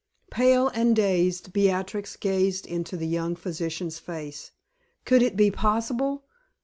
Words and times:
Pale 0.31 0.69
and 0.69 0.95
dazed, 0.95 1.53
Beatrix 1.53 2.15
gazed 2.15 2.65
into 2.65 2.97
the 2.97 3.05
young 3.05 3.35
physician's 3.35 3.99
face. 3.99 4.49
Could 5.05 5.21
it 5.21 5.35
be 5.35 5.51
possible? 5.51 6.25